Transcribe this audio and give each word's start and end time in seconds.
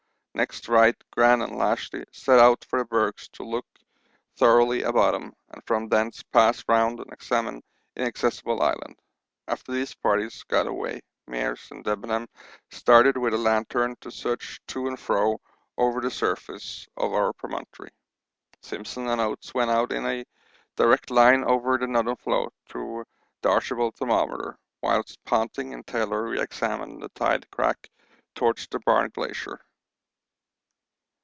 Next 0.33 0.69
Wright, 0.69 0.95
Gran, 1.11 1.41
and 1.41 1.51
Lashly 1.57 2.05
set 2.13 2.39
out 2.39 2.63
for 2.63 2.79
the 2.79 2.85
bergs 2.85 3.27
to 3.33 3.43
look 3.43 3.65
thoroughly 4.37 4.81
about 4.81 5.11
them 5.11 5.35
and 5.49 5.61
from 5.65 5.89
thence 5.89 6.23
pass 6.23 6.63
round 6.69 7.01
and 7.01 7.11
examine 7.11 7.61
Inaccessible 7.97 8.61
Island. 8.61 8.97
After 9.49 9.73
these 9.73 9.93
parties 9.93 10.41
got 10.43 10.67
away, 10.67 11.01
Meares 11.29 11.69
and 11.69 11.83
Debenham 11.83 12.27
started 12.71 13.17
with 13.17 13.33
a 13.33 13.37
lantern 13.37 13.97
to 13.99 14.09
search 14.09 14.61
to 14.67 14.87
and 14.87 14.97
fro 14.97 15.41
over 15.77 15.99
the 15.99 16.09
surface 16.09 16.87
of 16.95 17.13
our 17.13 17.33
promontory. 17.33 17.91
Simpson 18.61 19.09
and 19.09 19.19
Oates 19.19 19.53
went 19.53 19.69
out 19.69 19.91
in 19.91 20.05
a 20.05 20.23
direct 20.77 21.11
line 21.11 21.43
over 21.43 21.77
the 21.77 21.87
Northern 21.87 22.15
floe 22.15 22.49
to 22.69 23.03
the 23.41 23.49
'Archibald' 23.49 23.97
thermometer, 23.97 24.57
whilst 24.81 25.21
Ponting 25.25 25.73
and 25.73 25.85
Taylor 25.85 26.23
re 26.23 26.39
examined 26.39 27.01
the 27.01 27.09
tide 27.09 27.51
crack 27.51 27.89
towards 28.33 28.65
the 28.71 28.79
Barne 28.79 29.11
Glacier. 29.13 29.59